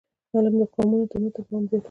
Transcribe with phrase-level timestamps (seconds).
[0.33, 1.79] علم د قومونو ترمنځ تفاهم زیاتوي